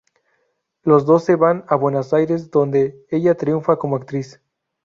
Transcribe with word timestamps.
Los 0.81 1.05
dos 1.05 1.23
se 1.25 1.35
van 1.35 1.63
a 1.67 1.75
Buenos 1.75 2.11
Aires, 2.15 2.49
donde 2.49 3.05
ella 3.11 3.35
triunfa 3.37 3.77
como 3.77 3.97
actriz. 3.97 4.41